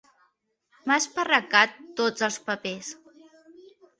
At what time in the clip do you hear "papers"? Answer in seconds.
2.47-2.93